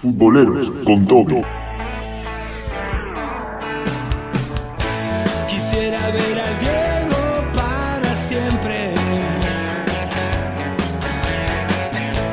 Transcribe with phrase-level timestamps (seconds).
[0.00, 1.42] Futboleros con Toby.
[5.48, 8.94] Quisiera ver al Diego para siempre.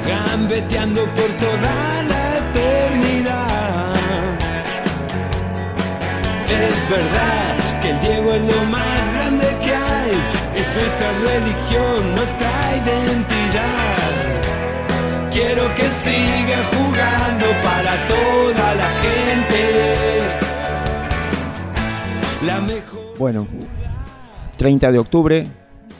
[0.07, 3.93] Gambeteando por toda la eternidad.
[6.49, 7.40] Es verdad
[7.91, 10.11] el Diego es lo más grande que hay.
[10.55, 14.11] Es nuestra religión, nuestra identidad.
[15.31, 19.61] Quiero que siga jugando para toda la gente.
[22.45, 23.01] La mejor.
[23.17, 23.47] Bueno,
[24.57, 25.47] 30 de octubre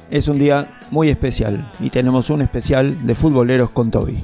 [0.10, 4.24] es un día muy especial y tenemos un especial de futboleros con Toby.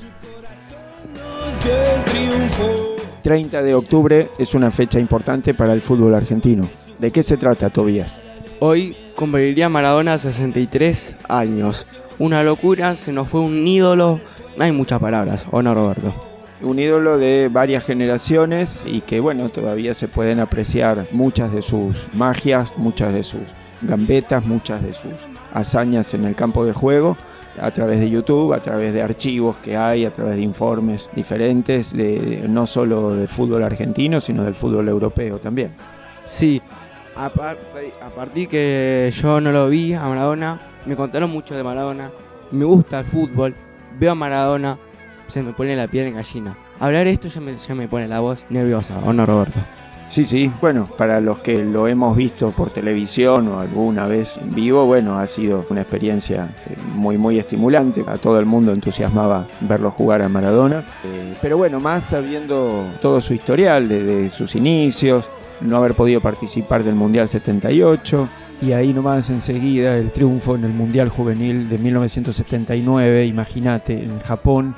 [1.64, 2.96] del triunfo.
[3.22, 6.68] 30 de octubre es una fecha importante para el fútbol argentino.
[7.00, 8.16] ¿De qué se trata, Tobías?
[8.60, 11.86] Hoy cumpliría Maradona 63 años.
[12.18, 14.20] Una locura, se nos fue un ídolo.
[14.58, 16.16] No hay muchas palabras, ¿o no, Roberto?
[16.62, 22.08] Un ídolo de varias generaciones y que, bueno, todavía se pueden apreciar muchas de sus
[22.14, 23.42] magias, muchas de sus
[23.84, 25.14] gambetas, muchas de sus
[25.54, 27.16] hazañas en el campo de juego
[27.62, 31.96] a través de YouTube, a través de archivos que hay, a través de informes diferentes,
[31.96, 35.76] de, no solo del fútbol argentino, sino del fútbol europeo también.
[36.26, 36.62] Sí,
[37.18, 37.58] a, par-
[38.02, 42.12] a partir que yo no lo vi a Maradona, me contaron mucho de Maradona,
[42.52, 43.56] me gusta el fútbol,
[44.00, 44.78] veo a Maradona,
[45.28, 46.58] se me pone la piel en gallina.
[46.80, 49.60] Hablar esto ya me, ya me pone la voz nerviosa, ¿o no, Roberto?
[50.10, 54.56] Sí, sí, bueno, para los que lo hemos visto por televisión o alguna vez en
[54.56, 58.06] vivo, bueno, ha sido una experiencia eh, muy, muy estimulante.
[58.08, 60.86] A todo el mundo entusiasmaba verlo jugar a Maradona.
[61.04, 65.30] Eh, pero bueno, más sabiendo todo su historial, de, de sus inicios,
[65.62, 68.28] no haber podido participar del Mundial 78.
[68.62, 74.74] Y ahí nomás enseguida el triunfo en el Mundial Juvenil de 1979, imagínate, en Japón,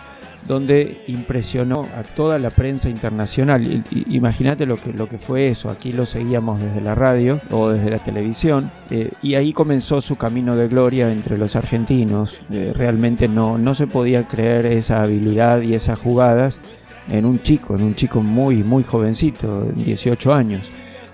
[0.49, 3.85] donde impresionó a toda la prensa internacional.
[4.07, 7.91] Imagínate lo que, lo que fue eso, aquí lo seguíamos desde la radio o desde
[7.91, 12.41] la televisión, eh, y ahí comenzó su camino de gloria entre los argentinos.
[12.51, 16.59] Eh, realmente no, no se podía creer esa habilidad y esas jugadas
[17.09, 20.71] en un chico, en un chico muy, muy jovencito, 18 años.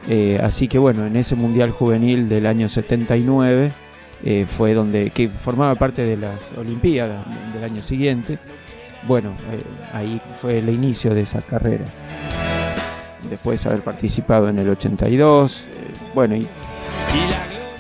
[0.08, 3.72] Eh, así que bueno, en ese Mundial Juvenil del año 79
[4.24, 8.40] eh, fue donde, que formaba parte de las Olimpiadas del año siguiente,
[9.08, 9.62] bueno, eh,
[9.94, 11.86] ahí fue el inicio de esa carrera.
[13.30, 15.68] Después de haber participado en el 82, eh,
[16.14, 16.48] bueno, y,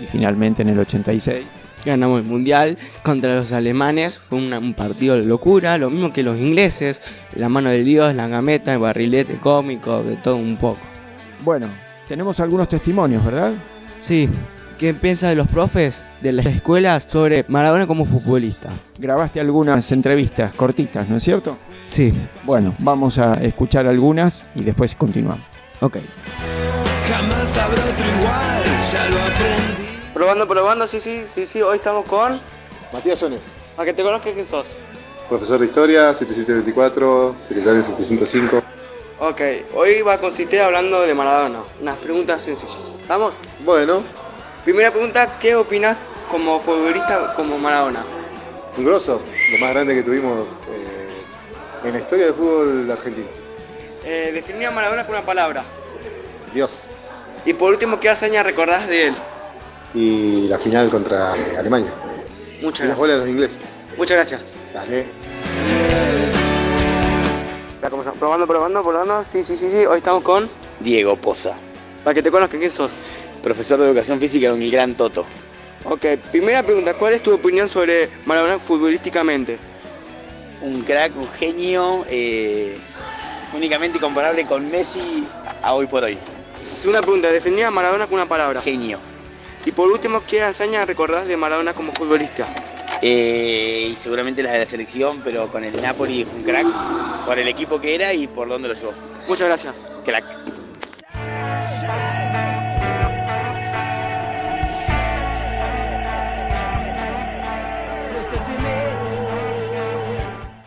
[0.01, 1.45] y finalmente en el 86.
[1.85, 6.23] Ganamos el mundial contra los alemanes, fue una- un partido de locura, lo mismo que
[6.23, 7.01] los ingleses,
[7.35, 10.79] la mano de Dios, la gameta, el barrilete cómico, de todo un poco.
[11.43, 11.67] Bueno,
[12.07, 13.53] tenemos algunos testimonios, ¿verdad?
[13.99, 14.29] Sí,
[14.79, 18.69] ¿qué piensa de los profes de las escuelas sobre Maradona como futbolista?
[18.97, 21.57] Grabaste algunas entrevistas cortitas, ¿no es cierto?
[21.89, 22.11] Sí,
[22.43, 25.45] Bueno, vamos a escuchar algunas y después continuamos.
[25.81, 25.97] ok.
[27.09, 29.54] Jamás habrá otro igual, ya lo aprendí.
[30.15, 32.39] Probando, probando, sí, sí, sí, sí, hoy estamos con...
[32.93, 34.77] Matías Jones, A que te conozca quién sos.
[35.27, 38.63] profesor de historia, 7724, secretario 705.
[39.19, 39.41] Ok,
[39.73, 42.95] hoy va a consistir hablando de Maradona, unas preguntas sencillas.
[42.97, 43.35] ¿Estamos?
[43.65, 44.03] Bueno,
[44.63, 45.97] Primera pregunta, ¿qué opinas
[46.31, 48.01] como futbolista como Maradona?
[48.77, 49.21] un grosso,
[49.51, 51.09] lo más grande que tuvimos eh,
[51.83, 53.27] en la historia del fútbol argentino.
[54.05, 55.61] Eh, definir a Maradona con una palabra.
[56.53, 56.83] Dios.
[57.43, 59.15] Y por último, ¿qué hazaña recordás de él?
[59.95, 61.89] Y la final contra Alemania.
[62.61, 62.87] Muchas Y gracias.
[62.89, 63.59] las bolas de los ingleses.
[63.97, 64.53] Muchas gracias.
[64.73, 65.07] Dale.
[67.89, 68.19] Comenzamos.
[68.19, 69.23] Probando, probando, probando.
[69.23, 69.85] Sí, sí, sí, sí.
[69.85, 70.49] Hoy estamos con...
[70.81, 71.57] Diego Poza,
[72.03, 72.93] Para que te conozcan, ¿quién sos?
[73.41, 75.25] profesor de educación física con el gran Toto.
[75.83, 79.59] Ok, primera pregunta, ¿cuál es tu opinión sobre Maradona futbolísticamente?
[80.61, 82.75] Un crack, un genio, eh,
[83.53, 85.27] únicamente comparable con Messi
[85.61, 86.17] a hoy por hoy.
[86.59, 88.61] Segunda pregunta, definir a Maradona con una palabra.
[88.61, 88.97] Genio.
[89.65, 92.47] Y por último, ¿qué hazaña recordás de Maradona como futbolista?
[93.01, 96.67] Eh, y seguramente las de la selección, pero con el Napoli un crack,
[97.25, 98.93] por el equipo que era y por dónde lo llevó.
[99.27, 99.81] Muchas gracias.
[100.05, 100.23] Crack.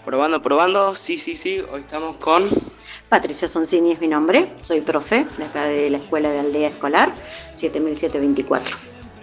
[0.05, 0.95] Probando, probando.
[0.97, 1.63] Sí, sí, sí.
[1.71, 2.68] Hoy estamos con...
[3.09, 7.11] Patricia Soncini es mi nombre, soy profe de acá de la Escuela de Aldea Escolar
[7.55, 8.77] 7724.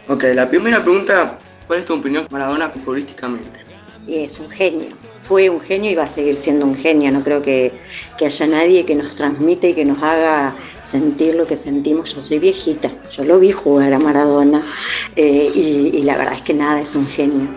[0.08, 1.38] Ok, la primera pregunta,
[1.68, 3.66] ¿cuál es tu opinión Maradona futbolísticamente?
[4.08, 4.88] es un genio.
[5.18, 7.12] Fue un genio y va a seguir siendo un genio.
[7.12, 7.74] No creo que,
[8.18, 12.14] que haya nadie que nos transmite y que nos haga sentir lo que sentimos.
[12.14, 14.64] Yo soy viejita, yo lo vi jugar a Maradona
[15.16, 17.48] eh, y, y la verdad es que nada, es un genio.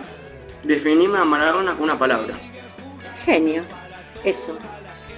[0.63, 2.37] Definime a Maradona con una palabra.
[3.25, 3.63] Genio,
[4.23, 4.57] eso.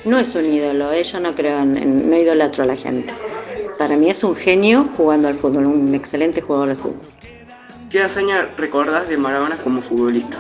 [0.05, 3.13] No es un ídolo, ella no creo en, en- no idolatro a la gente.
[3.77, 6.99] Para mí es un genio jugando al fútbol, un excelente jugador de fútbol.
[7.89, 10.37] ¿Qué hazaña recordás de Maradona como futbolista?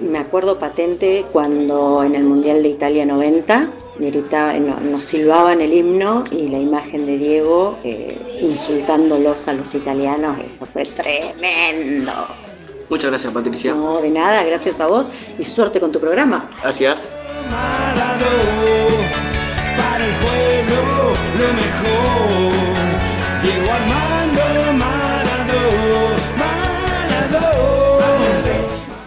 [0.00, 5.72] Me acuerdo patente cuando en el Mundial de Italia 90 gritaba- no- nos silbaban el
[5.72, 12.12] himno y la imagen de Diego eh, insultándolos a los italianos, eso fue tremendo.
[12.88, 13.74] Muchas gracias, Patricia.
[13.74, 16.50] No, de nada, gracias a vos y suerte con tu programa.
[16.62, 17.12] Gracias.
[19.76, 22.52] Para el pueblo lo mejor.
[23.42, 24.42] Diego Armando
[24.78, 25.62] Maradó,
[26.38, 27.48] Maradó.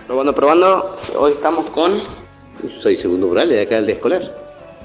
[0.07, 0.99] Probando, probando.
[1.17, 2.01] Hoy estamos con.
[2.69, 4.21] Soy segundo rural de acá del de escolar.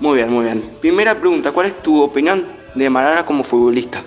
[0.01, 0.63] Muy bien, muy bien.
[0.81, 4.03] Primera pregunta: ¿Cuál es tu opinión de Maradona como futbolista?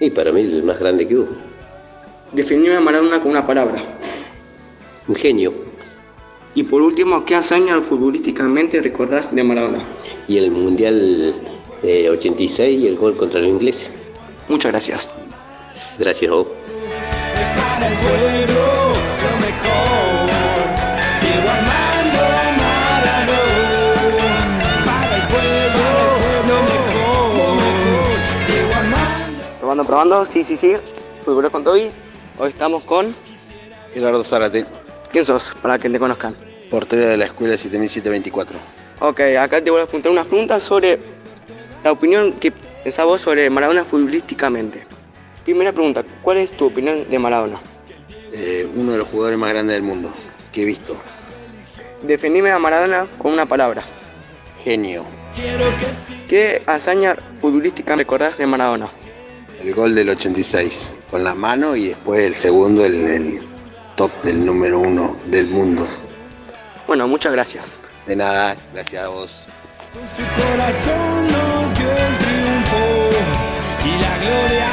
[0.00, 1.28] Y para mí el más grande que hubo.
[2.32, 3.80] Definime a Maradona con una palabra.
[5.08, 5.54] Un genio.
[6.54, 9.82] Y por último, ¿qué hazaña futbolísticamente recordás de Maradona?
[10.26, 11.34] Y el Mundial
[11.82, 13.90] eh, 86 y el gol contra los ingleses.
[14.48, 15.08] Muchas gracias.
[15.98, 16.48] Gracias a vos.
[17.56, 18.64] Para el pueblo
[19.24, 20.28] lo mejor.
[21.22, 22.20] Diego Armando
[22.58, 23.42] Maradó,
[24.84, 25.88] para el pueblo
[26.48, 27.58] lo mejor.
[28.46, 29.42] Diego Armando.
[29.60, 30.24] Probando, probando.
[30.26, 30.76] Sí, sí, sí.
[31.24, 31.90] Fútbol con Toby.
[32.38, 33.14] Hoy estamos con.
[33.94, 34.66] Gerardo Zárate,
[35.10, 35.56] ¿Quién sos?
[35.62, 36.36] Para que te conozcan.
[36.70, 38.58] portero de la escuela 7724.
[39.00, 40.98] Ok, acá te voy a preguntar unas preguntas sobre
[41.82, 44.86] la opinión que pensás vos sobre Maradona futbolísticamente.
[45.44, 47.58] Primera pregunta, ¿cuál es tu opinión de Maradona?
[48.32, 50.12] Eh, uno de los jugadores más grandes del mundo
[50.52, 50.94] que he visto.
[52.02, 53.82] Definime a Maradona con una palabra.
[54.62, 55.06] Genio.
[56.28, 58.90] ¿Qué hazaña futbolística recordás de Maradona?
[59.62, 63.40] El gol del 86 con la mano y después el segundo, el, el
[63.98, 65.86] top del número uno del mundo.
[66.86, 67.80] Bueno, muchas gracias.
[68.06, 69.46] De nada, gracias a vos.
[69.92, 72.76] Su corazón nos dio el triunfo
[73.84, 74.70] y la gloria.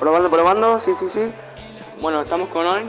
[0.00, 1.32] Probando, probando, sí, sí, sí.
[2.00, 2.82] Bueno, estamos con hoy.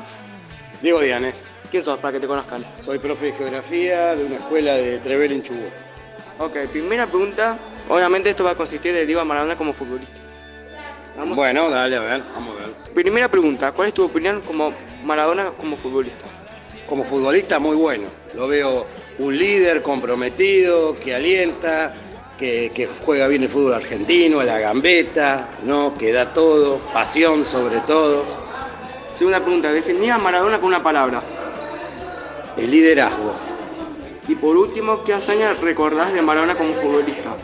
[0.81, 2.65] Diego Dianes, ¿Quién sos para que te conozcan?
[2.83, 5.73] soy profe de geografía de una escuela de Trevel en Chubut.
[6.39, 7.59] Ok, primera pregunta.
[7.87, 10.21] Obviamente esto va a consistir de Diego Maradona como futbolista.
[11.17, 11.35] Vamos.
[11.35, 12.56] Bueno, dale, a ver, vamos a ver.
[12.97, 14.73] Primera pregunta, ¿cuál es tu opinión como
[15.05, 16.25] Maradona como futbolista?
[16.87, 18.07] Como futbolista muy bueno.
[18.33, 18.87] Lo veo
[19.19, 21.93] un líder comprometido, que alienta,
[22.39, 25.95] que, que juega bien el fútbol argentino, la gambeta, ¿no?
[25.95, 28.25] que da todo, pasión sobre todo.
[29.13, 31.21] Segunda pregunta, definía a Maradona con una palabra.
[32.57, 33.31] El liderazgo.
[34.27, 37.37] Y por último, ¿qué hazaña recordás de Maradona como futbolista?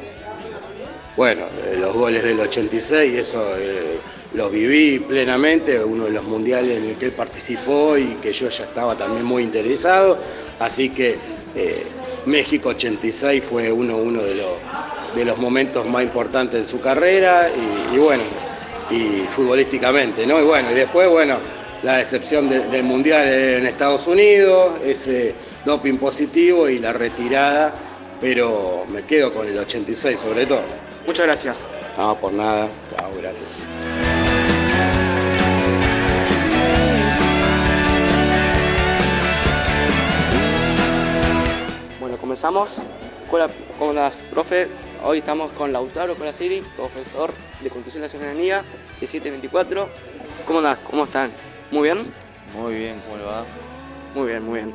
[1.16, 4.00] Bueno, eh, los goles del 86, eso eh,
[4.34, 8.50] lo viví plenamente, uno de los mundiales en el que él participó y que yo
[8.50, 10.18] ya estaba también muy interesado,
[10.60, 11.18] así que
[11.56, 11.84] eh,
[12.26, 14.54] México 86 fue uno, uno de, los,
[15.16, 17.48] de los momentos más importantes de su carrera
[17.92, 18.24] y, y bueno,
[18.90, 20.40] y futbolísticamente, ¿no?
[20.40, 21.38] Y bueno, y después, bueno,
[21.84, 25.36] la decepción de- del mundial en Estados Unidos, ese
[25.66, 27.74] doping positivo y la retirada,
[28.20, 30.62] pero me quedo con el 86 sobre todo.
[31.06, 31.64] Muchas gracias.
[31.98, 32.70] No, por nada.
[32.98, 34.13] Chao, gracias.
[42.34, 42.88] Comenzamos.
[43.32, 43.48] Hola,
[43.78, 44.68] ¿cómo andás, profe?
[45.04, 48.66] Hoy estamos con Lautaro Colaciri, profesor de Constitución y la Ciudadanía,
[49.00, 49.88] de 724.
[50.48, 50.80] ¿Cómo andás?
[50.80, 51.32] ¿Cómo están?
[51.70, 52.12] ¿Muy bien?
[52.56, 53.46] Muy bien, ¿cómo le va?
[54.16, 54.74] Muy bien, muy bien.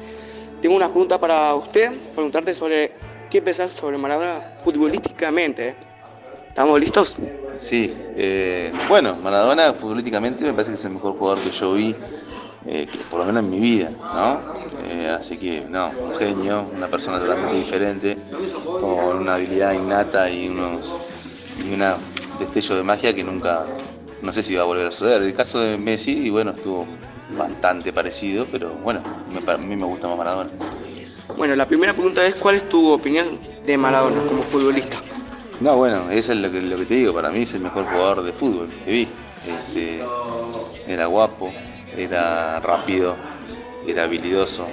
[0.63, 2.93] Tengo una pregunta para usted, preguntarte sobre
[3.29, 5.77] qué pensás sobre Maradona futbolísticamente.
[6.47, 7.17] ¿Estamos listos?
[7.57, 11.97] Sí, eh, bueno, Maradona futbolísticamente me parece que es el mejor jugador que yo vi,
[12.69, 14.41] eh, que por lo menos en mi vida, ¿no?
[14.85, 18.17] Eh, así que, no, un genio, una persona totalmente diferente,
[18.81, 20.95] con una habilidad innata y unos
[21.67, 21.97] y una
[22.39, 23.67] destello de magia que nunca,
[24.23, 25.23] no sé si va a volver a suceder.
[25.23, 26.87] El caso de Messi, y bueno, estuvo
[27.37, 29.01] bastante parecido, pero bueno,
[29.33, 30.51] me- a mí me gusta más Maradona.
[31.37, 33.27] Bueno, la primera pregunta es ¿cuál es tu opinión
[33.67, 34.97] de Maradona como futbolista?
[35.61, 37.85] No, bueno, eso es lo que, lo que te digo, para mí es el mejor
[37.87, 39.09] jugador de fútbol que vi.
[39.47, 40.05] Este,
[40.87, 41.53] era guapo,
[41.99, 43.17] era rápido,
[43.87, 44.67] era habilidoso.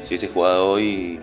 [0.00, 1.20] Si hubiese jugado hoy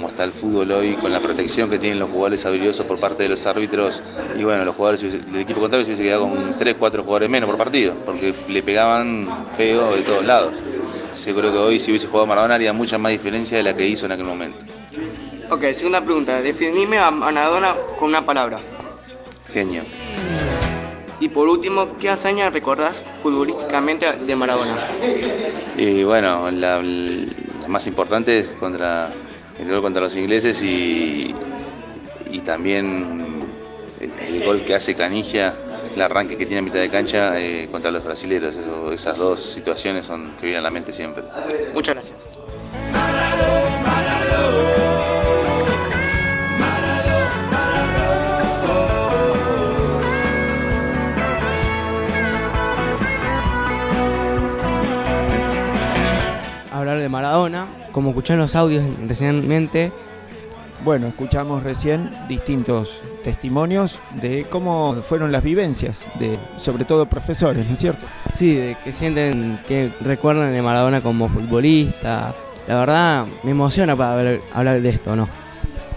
[0.00, 3.24] como está el fútbol hoy, con la protección que tienen los jugadores habilidosos por parte
[3.24, 4.02] de los árbitros,
[4.38, 7.46] y bueno, los jugadores, el equipo contrario se hubiese quedado con 3, 4 jugadores menos
[7.46, 9.28] por partido, porque le pegaban
[9.58, 10.54] feo de todos lados.
[11.26, 13.86] Yo creo que hoy si hubiese jugado Maradona haría mucha más diferencia de la que
[13.86, 14.64] hizo en aquel momento.
[15.50, 16.40] Ok, segunda pregunta.
[16.40, 18.58] Definime a Maradona con una palabra.
[19.52, 19.82] Genio.
[21.20, 24.74] Y por último, ¿qué hazaña recordás futbolísticamente de Maradona?
[25.76, 29.08] Y bueno, la, la más importante es contra
[29.58, 31.34] el gol contra los ingleses y,
[32.30, 33.44] y también
[34.00, 35.54] el, el gol que hace Canigia,
[35.94, 38.56] el arranque que tiene a mitad de cancha eh, contra los brasileños.
[38.56, 41.22] Eso- esas dos situaciones son que vienen a la mente siempre.
[41.74, 42.30] Muchas gracias.
[57.10, 59.92] Maradona, como escuché en los audios recientemente,
[60.82, 67.74] Bueno, escuchamos recién distintos testimonios de cómo fueron las vivencias de, sobre todo profesores, ¿no
[67.74, 68.06] es cierto?
[68.32, 72.34] Sí, de que sienten, que recuerdan de Maradona como futbolista.
[72.66, 75.28] La verdad, me emociona para hablar de esto, ¿no?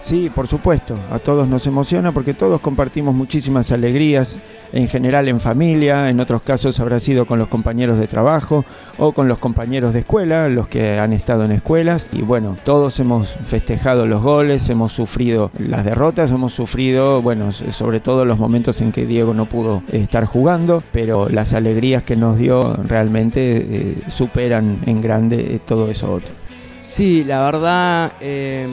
[0.04, 4.38] Sí, por supuesto, a todos nos emociona porque todos compartimos muchísimas alegrías,
[4.70, 8.66] en general en familia, en otros casos habrá sido con los compañeros de trabajo
[8.98, 12.06] o con los compañeros de escuela, los que han estado en escuelas.
[12.12, 18.00] Y bueno, todos hemos festejado los goles, hemos sufrido las derrotas, hemos sufrido, bueno, sobre
[18.00, 22.36] todo los momentos en que Diego no pudo estar jugando, pero las alegrías que nos
[22.36, 26.34] dio realmente eh, superan en grande todo eso otro.
[26.82, 28.68] Sí, la verdad, eh,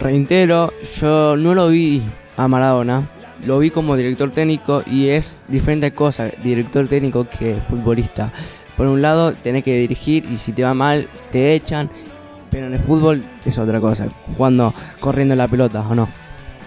[0.00, 2.02] reitero, yo no lo vi
[2.36, 3.08] a Maradona,
[3.46, 8.32] lo vi como director técnico y es diferente cosa, director técnico que futbolista.
[8.76, 11.90] Por un lado, tenés que dirigir y si te va mal, te echan,
[12.50, 16.08] pero en el fútbol es otra cosa, cuando corriendo la pelota o no.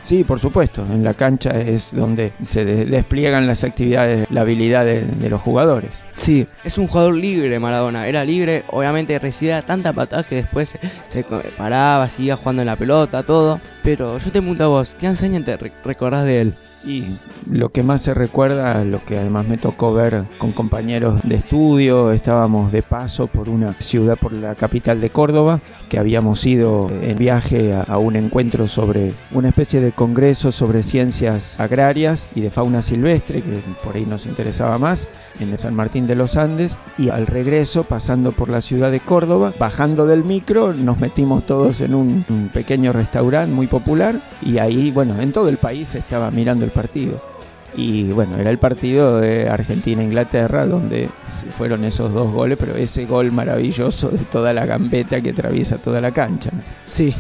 [0.04, 0.86] Sí, por supuesto.
[0.92, 5.92] En la cancha es donde se de- despliegan las actividades, la habilidad de, los jugadores.
[6.18, 11.26] Sí, es un jugador libre Maradona, era libre, obviamente recibía tanta patada que después se,
[11.58, 13.62] paraba, seguía jugando en la pelota, todo.
[13.82, 16.54] Pero yo te pregunto a vos, ¿qué enseñanza te re- recordás de él?
[16.86, 17.06] Y
[17.50, 22.12] lo que más se recuerda, lo que además me tocó ver con compañeros de estudio,
[22.12, 27.18] estábamos de paso por una ciudad, por la capital de Córdoba, que habíamos ido en
[27.18, 32.82] viaje a, un encuentro sobre una especie de congreso sobre ciencias agrarias y de fauna
[32.82, 35.08] silvestre, que por ahí nos interesaba más,
[35.40, 39.00] en el San Martín de los Andes, y al regreso, pasando por la ciudad de
[39.00, 44.58] Córdoba, bajando del micro, nos metimos todos en un, un pequeño restaurante muy popular, y
[44.58, 47.22] ahí, bueno, en todo el país estaba mirando el partido.
[47.76, 51.10] Y bueno, era el partido de Argentina-Inglaterra, donde
[51.58, 56.00] fueron esos dos goles, pero ese gol maravilloso de toda la gambeta que atraviesa toda
[56.00, 56.52] la cancha.
[56.86, 57.16] Sí,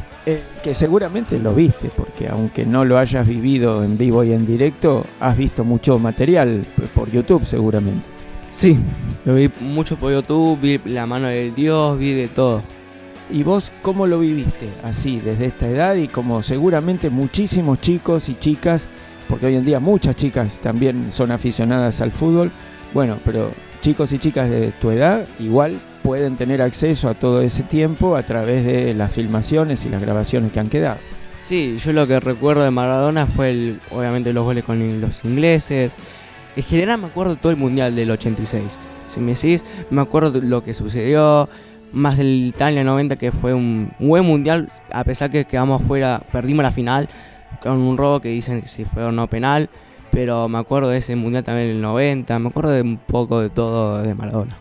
[0.64, 5.06] Que seguramente lo viste, porque aunque no lo hayas vivido en vivo y en directo,
[5.20, 8.08] has visto mucho material por YouTube seguramente.
[8.52, 8.78] Sí,
[9.26, 12.64] lo vi mucho por YouTube, vi la mano de Dios, vi de todo.
[13.32, 18.36] ¿Y vos cómo lo viviste así, desde esta edad y como seguramente muchísimos chicos y
[18.36, 18.88] chicas,
[19.34, 22.52] porque hoy en día muchas chicas también son aficionadas al fútbol,
[22.94, 27.64] bueno, pero chicos y chicas de tu edad igual pueden tener acceso a todo ese
[27.64, 31.00] tiempo a través de las filmaciones y las grabaciones que han quedado.
[31.42, 35.96] Sí, yo lo que recuerdo de Maradona fue obviamente los goles con los ingleses.
[36.56, 38.78] En general me acuerdo todo el mundial del 86.
[39.08, 41.50] Si me decís, me acuerdo lo que sucedió,
[41.92, 46.62] más el Italia 90 que fue un buen mundial, a pesar que quedamos fuera, perdimos
[46.62, 47.10] la final
[47.62, 49.70] con un robo que dicen que si fue o no penal,
[50.12, 53.50] pero me acuerdo de ese mundial también el 90, me acuerdo de un poco de
[53.50, 54.58] todo de Maradona.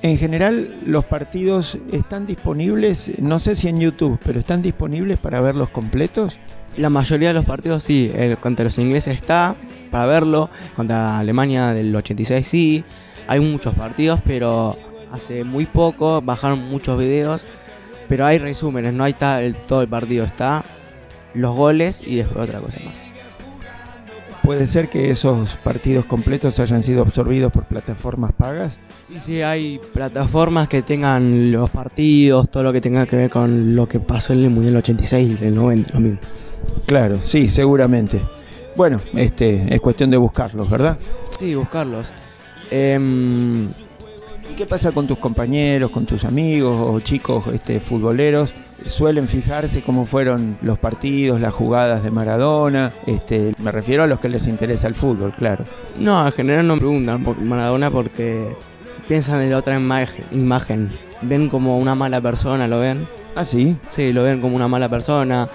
[0.00, 5.40] En general, los partidos están disponibles, no sé si en YouTube, pero están disponibles para
[5.40, 6.38] verlos completos.
[6.76, 9.56] La mayoría de los partidos sí, contra los ingleses está
[9.90, 12.84] para verlo, contra Alemania del 86 sí,
[13.26, 14.78] hay muchos partidos, pero
[15.12, 17.44] hace muy poco bajaron muchos videos,
[18.08, 20.64] pero hay resúmenes, no hay ta- el- todo el partido, está
[21.34, 22.94] los goles y después otra cosa más.
[24.42, 28.78] Puede ser que esos partidos completos hayan sido absorbidos por plataformas pagas.
[29.06, 33.74] Sí, sí, hay plataformas que tengan los partidos, todo lo que tenga que ver con
[33.76, 36.18] lo que pasó en el Mundial 86 y el 90, lo mismo.
[36.86, 38.20] Claro, sí, seguramente.
[38.76, 40.96] Bueno, este es cuestión de buscarlos, ¿verdad?
[41.38, 42.10] Sí, buscarlos.
[42.70, 43.68] ¿Y
[44.58, 48.52] qué pasa con tus compañeros, con tus amigos o chicos este, futboleros?
[48.86, 52.92] ¿Suelen fijarse cómo fueron los partidos, las jugadas de Maradona?
[53.06, 55.64] Este, me refiero a los que les interesa el fútbol, claro.
[55.96, 58.48] No, en general no me preguntan por Maradona porque
[59.06, 60.90] piensan en la otra imagen, imagen.
[61.22, 63.06] Ven como una mala persona, ¿lo ven?
[63.36, 63.76] Ah, sí.
[63.90, 65.48] Sí, lo ven como una mala persona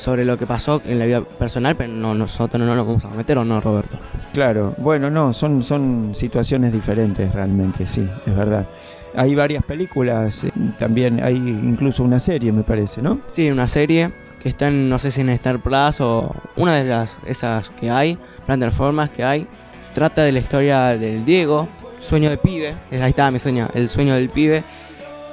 [0.00, 3.08] sobre lo que pasó en la vida personal, pero no, nosotros no nos vamos a
[3.10, 3.98] meter o no, Roberto.
[4.32, 8.66] Claro, bueno, no, son, son situaciones diferentes realmente, sí, es verdad.
[9.14, 13.20] Hay varias películas, eh, también hay incluso una serie, me parece, ¿no?
[13.28, 14.10] Sí, una serie
[14.42, 17.90] que está en, no sé si en Star Plus o una de las esas que
[17.90, 18.16] hay,
[18.46, 19.46] plataformas que hay,
[19.92, 24.14] trata de la historia del Diego, sueño de pibe, ahí está mi sueño, el sueño
[24.14, 24.64] del pibe,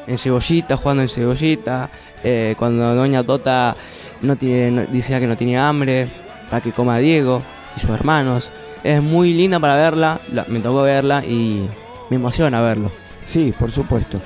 [0.07, 1.89] en Cebollita, jugando en Cebollita,
[2.23, 3.75] eh, cuando Doña Tota
[4.21, 6.07] no tiene, decía que no tenía hambre,
[6.49, 7.41] para que coma Diego
[7.75, 8.51] y sus hermanos.
[8.83, 11.67] Es muy linda para verla, me tocó verla y
[12.09, 12.91] me emociona verlo.
[13.25, 14.19] Sí, por supuesto.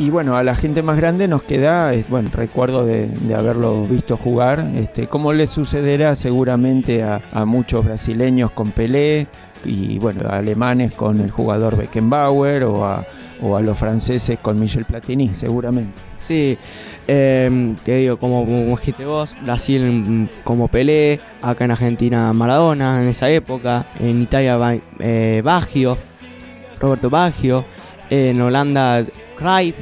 [0.00, 4.64] Y bueno, a la gente más grande nos queda, bueno, recuerdo de, haberlo visto jugar,
[4.76, 9.26] este, como le sucederá seguramente a, a, muchos brasileños con Pelé
[9.64, 13.04] y bueno, a alemanes con el jugador Beckenbauer o a,
[13.42, 15.92] o a los franceses con Michel Platini, seguramente.
[16.18, 16.58] Sí,
[17.06, 18.44] eh, te digo, como,
[18.76, 24.80] dijiste vos, Brasil mm, como Pelé, acá en Argentina Maradona en esa época, en Italia
[24.98, 25.96] eh, Baggio,
[26.80, 27.64] Roberto Baggio,
[28.10, 29.04] en Holanda
[29.36, 29.76] Cruyff,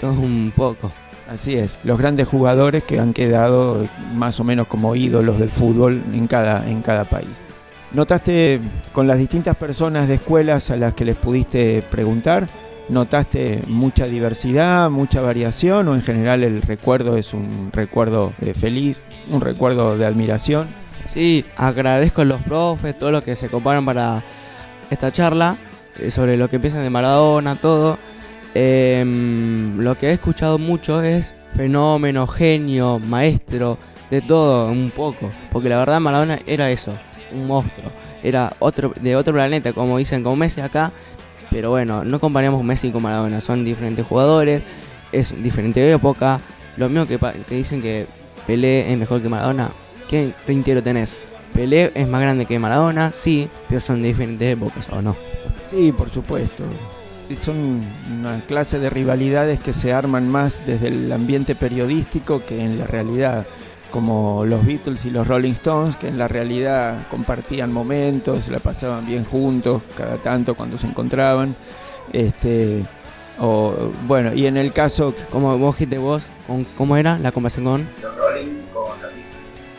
[0.00, 0.92] todo un poco.
[1.28, 6.02] Así es, los grandes jugadores que han quedado más o menos como ídolos del fútbol
[6.14, 7.47] en cada, en cada país.
[7.92, 8.60] ¿Notaste
[8.92, 12.46] con las distintas personas de escuelas a las que les pudiste preguntar?
[12.90, 19.02] ¿Notaste mucha diversidad, mucha variación o en general el recuerdo es un recuerdo eh, feliz,
[19.30, 20.68] un recuerdo de admiración?
[21.06, 24.22] Sí, agradezco a los profes, todo lo que se comparan para
[24.90, 25.56] esta charla,
[25.98, 27.98] eh, sobre lo que empiezan de Maradona, todo.
[28.54, 33.78] Em, lo que he escuchado mucho es fenómeno, genio, maestro,
[34.10, 35.30] de todo un poco.
[35.50, 36.92] Porque la verdad Maradona era eso,
[37.32, 37.90] un monstruo.
[38.22, 40.92] Era otro de otro planeta, como dicen con Messi acá,
[41.50, 44.64] pero bueno, no comparemos Messi con Maradona, son diferentes jugadores,
[45.12, 46.40] es diferente época.
[46.76, 48.06] Lo mismo que, que dicen que
[48.46, 49.70] Pelé es mejor que Maradona,
[50.08, 51.18] ¿qué entero tenés?
[51.52, 55.16] Pelé es más grande que Maradona, sí, pero son diferentes épocas, ¿o no?
[55.68, 56.64] Sí, por supuesto.
[57.40, 62.78] Son una clase de rivalidades que se arman más desde el ambiente periodístico que en
[62.78, 63.46] la realidad
[63.90, 69.06] como los Beatles y los Rolling Stones, que en la realidad compartían momentos, la pasaban
[69.06, 71.54] bien juntos cada tanto cuando se encontraban.
[72.12, 72.84] Este,
[73.38, 75.14] o, bueno, y en el caso...
[75.30, 76.24] Como vos dijiste vos,
[76.76, 77.88] ¿cómo era la conversación con?
[78.02, 78.98] Los Rolling con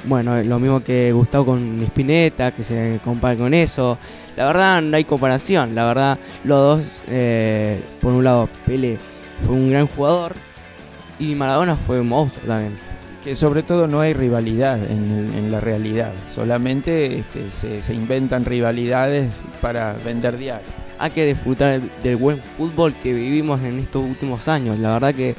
[0.06, 3.98] Bueno, lo mismo que Gustavo con Spinetta, que se compara con eso.
[4.36, 8.98] La verdad no hay comparación, la verdad los dos, eh, por un lado Pele
[9.46, 10.34] fue un gran jugador
[11.20, 12.89] y Maradona fue un monstruo también
[13.24, 19.94] que sobre todo no hay rivalidad en, la realidad, solamente este, se, inventan rivalidades para
[19.94, 20.70] vender diarios.
[21.00, 24.78] Hay que disfrutar del buen fútbol que vivimos en estos últimos años.
[24.80, 25.36] La verdad que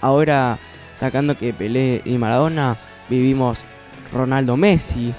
[0.00, 0.58] ahora,
[0.94, 2.76] sacando que Pelé y Maradona,
[3.08, 3.64] vivimos
[4.12, 5.14] Ronaldo Messi.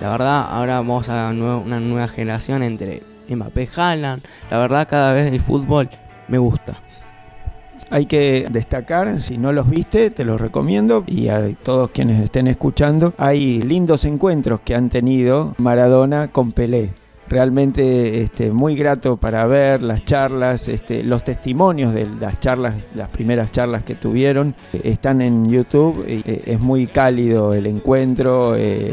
[0.00, 4.22] La verdad, ahora vamos a una nueva generación entre Mbappé y Haaland.
[4.50, 5.88] La verdad, cada vez el fútbol
[6.28, 6.78] me gusta.
[7.88, 11.04] Hay que destacar, si no los viste, te los recomiendo.
[11.06, 16.92] Y a todos quienes estén escuchando, hay lindos encuentros que han tenido Maradona con Pelé.
[17.28, 23.08] Realmente este, muy grato para ver las charlas, este, los testimonios de las charlas, las
[23.08, 28.92] primeras charlas que tuvieron, están en YouTube, eh, es muy cálido el encuentro, eh,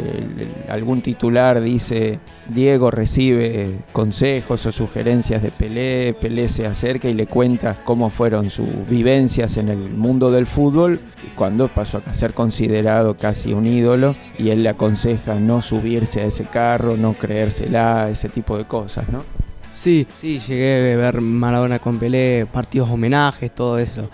[0.70, 7.28] algún titular dice Diego recibe consejos o sugerencias de Pelé, Pelé se acerca y le
[7.28, 11.00] cuenta cómo fueron sus vivencias en el mundo del fútbol
[11.36, 16.26] cuando pasó a ser considerado casi un ídolo y él le aconseja no subirse a
[16.26, 19.24] ese carro, no creérsela, ese tipo de cosas, ¿no?
[19.70, 24.10] Sí, sí, llegué a ver Maradona con Pelé, partidos homenajes, todo eso.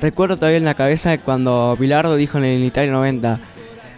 [0.00, 3.38] Recuerdo todavía en la cabeza cuando Bilardo dijo en el Italia 90,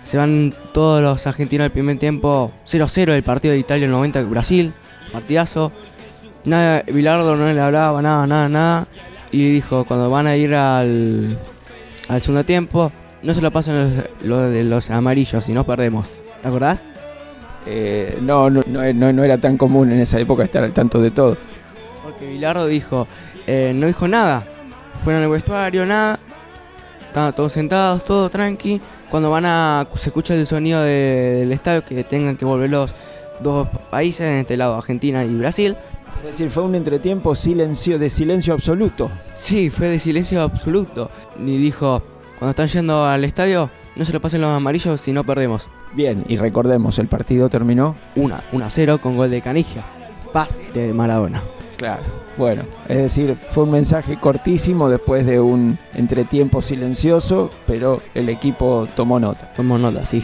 [0.04, 4.72] se van todos los argentinos al primer tiempo 0-0 el partido de Italia 90 Brasil,
[5.12, 5.72] partidazo.
[6.44, 8.86] Nada, Bilardo no le hablaba nada, nada, nada.
[9.30, 11.38] Y dijo, cuando van a ir al,
[12.08, 16.12] al segundo tiempo, no se lo pasan los, de los amarillos y no perdemos.
[16.42, 16.84] ¿Te acordás?
[17.66, 21.36] Eh, no, no, no, era tan común en esa época estar al tanto de todo.
[22.02, 23.06] Porque Bilardo dijo,
[23.46, 24.42] eh, no dijo nada.
[25.04, 26.18] Fueron al vestuario, nada.
[27.12, 28.80] Estaban todos sentados, todo tranqui.
[29.10, 29.86] Cuando van a.
[29.96, 32.94] se escucha el sonido del estadio que tengan que volver los
[33.40, 35.76] dos países, en este lado Argentina y Brasil.
[36.24, 39.10] Es decir, fue un entretiempo silencio, de silencio absoluto.
[39.34, 41.10] Sí, fue de silencio absoluto.
[41.38, 42.02] Y dijo,
[42.38, 45.68] cuando están yendo al estadio, no se lo pasen los amarillos si no perdemos.
[45.92, 49.84] Bien, y recordemos, el partido terminó 1 a 0 con gol de Canigia.
[50.32, 51.42] Paz de Maradona.
[51.82, 52.04] Claro,
[52.36, 58.86] bueno, es decir, fue un mensaje cortísimo después de un entretiempo silencioso, pero el equipo
[58.94, 59.52] tomó nota.
[59.52, 60.22] Tomó nota, sí.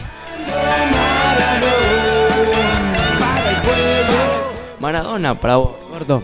[4.79, 6.23] Maradona para vos, Roberto,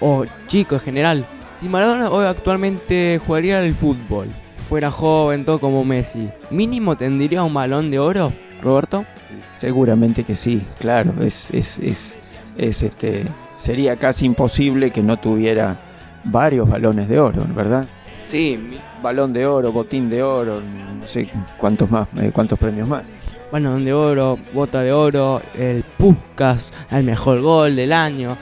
[0.00, 1.26] o chico en general.
[1.54, 4.28] Si Maradona hoy actualmente jugaría al fútbol,
[4.66, 9.04] fuera joven, todo como Messi, ¿mínimo tendría un balón de oro, Roberto?
[9.52, 12.18] Seguramente que sí, claro, es, es, es,
[12.56, 13.26] es este,
[13.60, 15.76] sería casi imposible que no tuviera
[16.24, 17.86] varios balones de oro, ¿verdad?
[18.24, 18.58] Sí,
[19.02, 23.02] balón de oro, botín de oro, no sé cuántos más, eh, cuántos premios más.
[23.52, 28.36] Balón de oro, bota de oro, el Puskas, el mejor gol del año.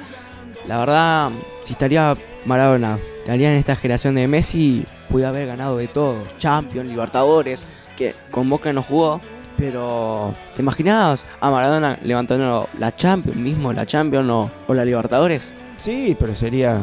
[0.69, 1.31] La verdad,
[1.63, 6.19] si estaría Maradona, estaría en esta generación de Messi, pudo haber ganado de todo.
[6.39, 7.65] Champions, Libertadores,
[7.97, 9.21] que con Boca no jugó.
[9.59, 15.53] Pero, ¿te imaginabas a Maradona levantando la Champions mismo, la Champions o, o la Libertadores?
[15.77, 16.79] Sí, pero sería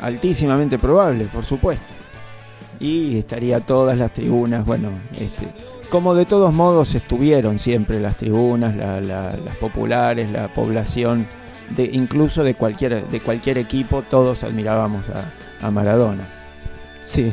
[0.00, 1.84] altísimamente probable, por supuesto.
[2.78, 5.46] Y estaría todas las tribunas, bueno, este,
[5.90, 11.26] como de todos modos estuvieron siempre las tribunas, la- la- las populares, la población,
[11.76, 16.24] de, incluso de cualquier, de cualquier equipo, todos admirábamos a, a Maradona.
[17.00, 17.32] Sí.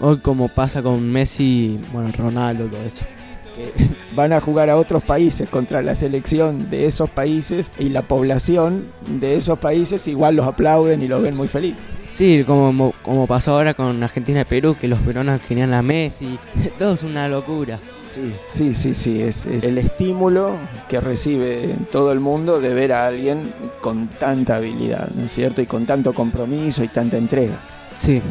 [0.00, 3.04] Hoy como pasa con Messi, bueno, Ronaldo, todo eso.
[3.54, 3.72] Que
[4.14, 8.84] van a jugar a otros países contra la selección de esos países y la población
[9.06, 11.74] de esos países igual los aplauden y los ven muy feliz.
[12.10, 16.38] Sí, como, como pasó ahora con Argentina y Perú, que los peruanos querían a Messi.
[16.78, 17.80] Todo es una locura.
[18.04, 20.52] Sí, sí, sí, sí, es, es el estímulo
[20.88, 25.60] que recibe todo el mundo de ver a alguien con tanta habilidad, ¿no es cierto?
[25.60, 27.56] Y con tanto compromiso y tanta entrega.
[27.96, 28.22] Sí.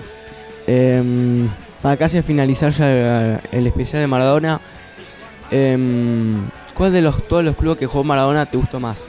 [0.67, 1.49] Em,
[1.81, 4.61] para casi finalizar ya el especial de Maradona,
[5.51, 6.35] em,
[6.73, 9.05] ¿cuál de los todos los clubes que jugó Maradona te gustó más?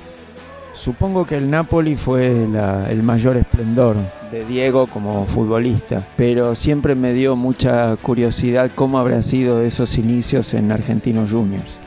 [0.73, 3.97] Supongo que el Napoli fue la- el mayor esplendor
[4.33, 10.53] de Diego como futbolista, pero siempre me dio mucha curiosidad cómo habrán sido esos inicios
[10.53, 11.79] en Argentinos Juniors,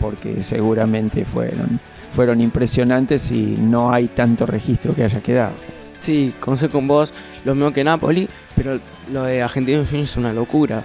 [0.00, 1.78] porque seguramente fueron,
[2.12, 5.52] fueron impresionantes y no hay tanto registro que haya quedado.
[6.00, 8.80] Sí, conocí con vos lo mismo que Napoli, pero
[9.12, 10.82] lo de Argentinos Juniors es una locura.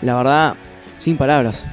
[0.00, 0.54] La verdad,
[0.98, 1.66] sin palabras.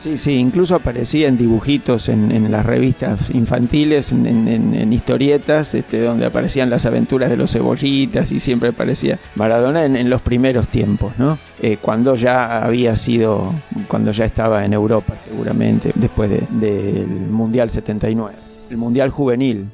[0.00, 5.74] Sí, sí, incluso aparecía en dibujitos en, en las revistas infantiles, en, en- en- historietas,
[5.74, 10.68] este, donde aparecían las aventuras de los cebollitas y siempre aparecía Maradona en, los primeros
[10.68, 11.38] tiempos, ¿no?
[11.60, 13.52] Eh, cuando ya había sido,
[13.88, 18.34] cuando ya estaba en Europa seguramente, después de- del Mundial 79.
[18.70, 19.66] El Mundial Juvenil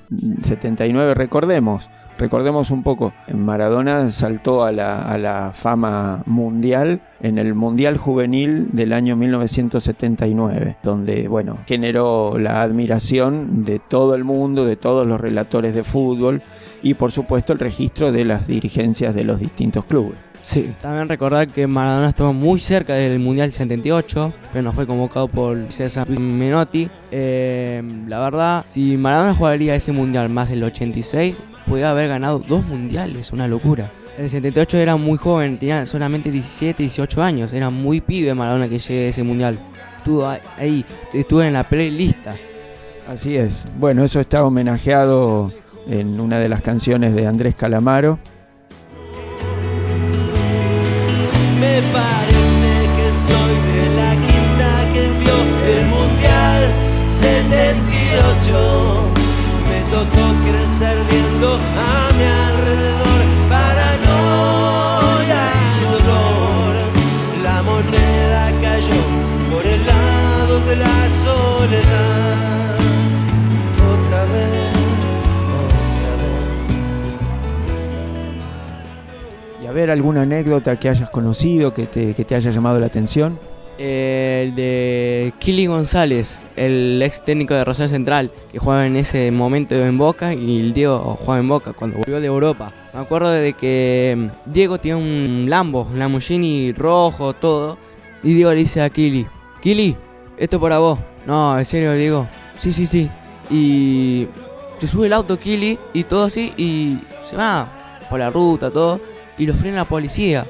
[0.42, 7.54] 79, recordemos, Recordemos un poco, Maradona saltó a la, a la fama mundial en el
[7.54, 14.76] Mundial Juvenil del año 1979, donde bueno, generó la admiración de todo el mundo, de
[14.76, 16.40] todos los relatores de fútbol
[16.82, 20.16] y por supuesto el registro de las dirigencias de los distintos clubes.
[20.46, 25.26] Sí, también recordar que Maradona estuvo muy cerca del Mundial 78, pero no fue convocado
[25.26, 26.88] por César Menotti.
[27.10, 32.64] Eh, la verdad, si Maradona jugaría ese Mundial más el 86, podría haber ganado dos
[32.64, 33.90] Mundiales, una locura.
[34.16, 38.78] El 78 era muy joven, tenía solamente 17, 18 años, era muy pibe Maradona que
[38.78, 39.58] llegue a ese Mundial.
[39.98, 42.36] Estuvo ahí, estuvo en la playlista.
[43.08, 43.66] Así es.
[43.80, 45.50] Bueno, eso está homenajeado
[45.88, 48.20] en una de las canciones de Andrés Calamaro.
[51.92, 55.36] Parece que soy de la quinta que vio
[55.74, 56.62] el Mundial
[57.18, 58.85] 78.
[79.96, 83.38] Alguna anécdota que hayas conocido, que te, que te haya llamado la atención.
[83.78, 89.74] El de Kili González, el ex técnico de Rosario Central, que jugaba en ese momento
[89.74, 92.72] en Boca y el Diego jugaba en Boca cuando volvió de Europa.
[92.94, 97.76] Me acuerdo de que mm, Diego tiene un Lambo, un Lamborghini rojo, todo.
[98.22, 99.26] Y Diego le dice a Kili,
[99.60, 99.94] Kili,
[100.38, 100.98] esto para vos.
[101.26, 102.26] No, en serio, Diego.
[102.56, 103.10] Sí, sí, sí.
[103.50, 104.26] Y
[104.78, 107.68] se sube el auto Kili y todo así y se va
[108.08, 108.98] por la ruta, todo.
[109.38, 110.46] Y lo frena la policía.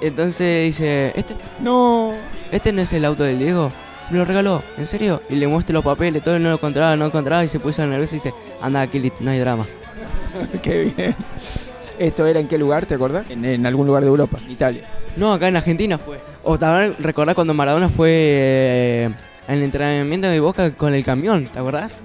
[0.00, 2.14] Entonces dice, este no,
[2.50, 3.72] este no es el auto del Diego.
[4.10, 5.22] Me lo regaló, ¿en serio?
[5.28, 7.60] Y le muestra los papeles, todo y no lo encontraba, no lo encontraba y se
[7.60, 9.66] puso nervioso y dice, anda Kili, no hay drama.
[10.62, 11.14] Qué bien.
[11.98, 13.30] ¿Esto era en qué lugar, te acordás?
[13.30, 14.82] En, en algún lugar de Europa, en Italia.
[15.16, 16.20] No, acá en Argentina fue.
[16.42, 19.04] O también recordás cuando Maradona fue eh,
[19.46, 21.98] en el entrenamiento de Boca con el camión, ¿te acordás?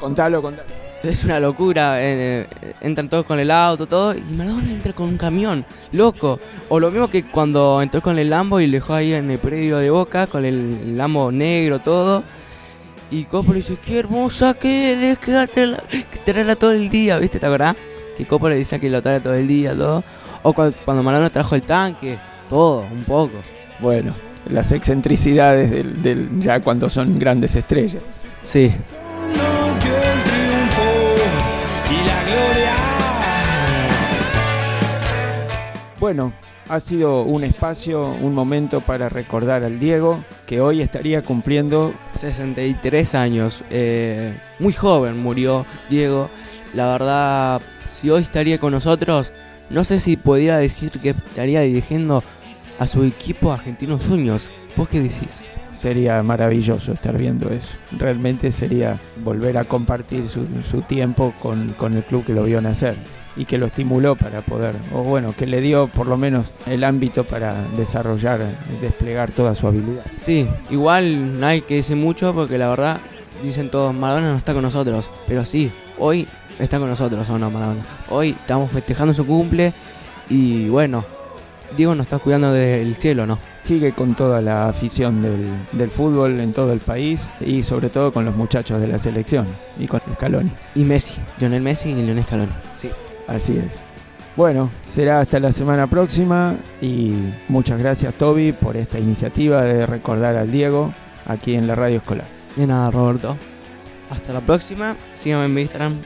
[0.00, 0.68] Contalo, contalo.
[1.10, 2.46] Es una locura, eh,
[2.80, 6.38] entran todos con el auto, todo, y Maradona entra con un camión, loco.
[6.68, 9.38] O lo mismo que cuando entró con el Lambo y lo dejó ahí en el
[9.38, 12.22] predio de Boca, con el Lambo negro, todo.
[13.10, 15.32] Y Coppola dice, qué hermosa que es, que
[16.24, 17.38] traerla todo el día, ¿viste?
[17.38, 17.76] ¿Te acordás?
[18.16, 20.02] Que Coppola dice que lo trae todo el día, todo.
[20.42, 22.18] O cuando, cuando Maradona trajo el tanque,
[22.50, 23.34] todo, un poco.
[23.78, 24.12] Bueno,
[24.50, 28.02] las excentricidades del, del- ya cuando son grandes estrellas.
[28.42, 28.72] Sí.
[36.06, 36.32] Bueno,
[36.68, 43.16] ha sido un espacio, un momento para recordar al Diego, que hoy estaría cumpliendo 63
[43.16, 43.64] años.
[43.70, 46.30] eh, muy joven murió Diego.
[46.74, 49.32] La verdad, si hoy estaría con nosotros,
[49.68, 52.22] no sé si podría decir que estaría dirigiendo
[52.78, 54.52] a su equipo Argentinos Juniors.
[54.76, 55.44] ¿Vos qué decís?
[55.74, 57.78] Sería maravilloso estar viendo eso.
[57.98, 62.60] Realmente sería volver a compartir su, su tiempo con, con el club que lo vio
[62.60, 62.94] nacer
[63.36, 66.84] y que lo estimuló para poder, o bueno, que le dio por lo menos el
[66.84, 68.40] ámbito para desarrollar,
[68.80, 70.04] desplegar toda su habilidad.
[70.20, 73.00] Sí, igual no hay que decir mucho porque la verdad
[73.42, 75.10] dicen todos, Maradona no está con nosotros.
[75.26, 76.26] Pero sí, hoy
[76.58, 77.82] está con nosotros, ¿o no, Maradona?
[78.10, 79.72] Hoy estamos festejando su cumple
[80.28, 81.04] y bueno,
[81.76, 83.38] Diego nos está cuidando del cielo, ¿no?
[83.62, 88.12] Sigue con toda la afición del, del fútbol en todo el país y sobre todo
[88.12, 89.46] con los muchachos de la selección
[89.78, 90.50] y con Scaloni.
[90.74, 92.52] Y Messi, Lionel Messi y Lionel Scaloni.
[92.76, 92.90] Sí.
[93.26, 93.80] Así es.
[94.36, 97.14] Bueno, será hasta la semana próxima y
[97.48, 100.92] muchas gracias Toby por esta iniciativa de recordar al Diego
[101.26, 102.26] aquí en la radio escolar.
[102.54, 103.36] De nada, Roberto.
[104.10, 104.94] Hasta la próxima.
[105.14, 105.96] Síganme en mi Instagram,